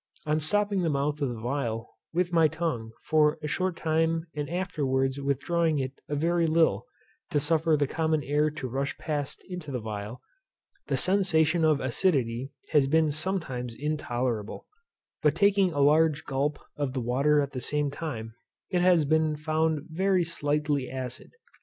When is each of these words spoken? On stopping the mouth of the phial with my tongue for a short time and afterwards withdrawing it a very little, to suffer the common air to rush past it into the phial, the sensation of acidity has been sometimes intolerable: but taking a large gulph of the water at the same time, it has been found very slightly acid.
On 0.25 0.39
stopping 0.39 0.81
the 0.81 0.89
mouth 0.89 1.21
of 1.21 1.29
the 1.29 1.39
phial 1.39 1.91
with 2.11 2.33
my 2.33 2.47
tongue 2.47 2.89
for 3.03 3.37
a 3.43 3.47
short 3.47 3.77
time 3.77 4.25
and 4.35 4.49
afterwards 4.49 5.21
withdrawing 5.21 5.77
it 5.77 5.91
a 6.09 6.15
very 6.15 6.47
little, 6.47 6.87
to 7.29 7.39
suffer 7.39 7.77
the 7.77 7.85
common 7.85 8.23
air 8.23 8.49
to 8.49 8.67
rush 8.67 8.97
past 8.97 9.43
it 9.43 9.53
into 9.53 9.71
the 9.71 9.79
phial, 9.79 10.19
the 10.87 10.97
sensation 10.97 11.63
of 11.63 11.79
acidity 11.79 12.51
has 12.71 12.87
been 12.87 13.11
sometimes 13.11 13.75
intolerable: 13.77 14.65
but 15.21 15.35
taking 15.35 15.71
a 15.71 15.81
large 15.81 16.23
gulph 16.25 16.57
of 16.75 16.93
the 16.93 16.99
water 17.01 17.39
at 17.39 17.51
the 17.51 17.61
same 17.61 17.91
time, 17.91 18.33
it 18.71 18.81
has 18.81 19.05
been 19.05 19.35
found 19.35 19.81
very 19.87 20.23
slightly 20.25 20.89
acid. 20.89 21.29